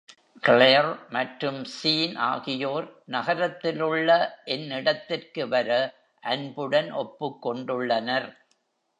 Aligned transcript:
Claire 0.43 0.87
மற்றும்Sean 1.11 2.13
ஆகியோர் 2.27 2.87
நகரத்திலுள்ள 3.05 4.09
என் 4.45 4.65
இடத்திற்கு 4.69 5.45
வர 5.47 5.69
அன்புடன் 6.23 6.89
ஒப்புக் 7.03 7.39
கொண்டுள்ளனர். 7.45 8.27